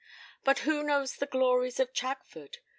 But 0.43 0.59
who 0.65 0.81
knows 0.81 1.17
the 1.17 1.27
glories 1.27 1.79
of 1.79 1.93
Chagford? 1.93 2.57